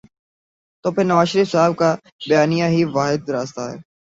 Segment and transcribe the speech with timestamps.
[0.85, 1.89] تو پھر نوازشریف صاحب کا
[2.27, 3.77] بیانیہ ہی واحد راستہ ہے۔